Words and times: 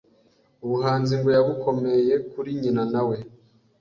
Ubuhanzi 0.65 1.13
ngo 1.19 1.29
yabukomeye 1.37 2.13
kuri 2.31 2.49
nyina 2.61 2.83
na 2.93 3.01
we 3.07 3.17